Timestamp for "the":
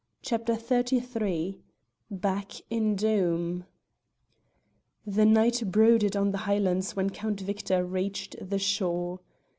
5.05-5.25, 6.31-6.39, 8.41-8.57